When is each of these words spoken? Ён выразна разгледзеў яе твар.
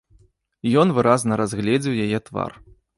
Ён 0.85 0.95
выразна 0.97 1.39
разгледзеў 1.45 2.03
яе 2.09 2.19
твар. 2.29 2.51